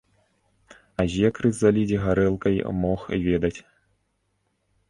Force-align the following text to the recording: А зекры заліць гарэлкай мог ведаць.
А 1.03 1.05
зекры 1.15 1.51
заліць 1.59 1.99
гарэлкай 2.05 2.57
мог 2.87 2.99
ведаць. 3.27 3.55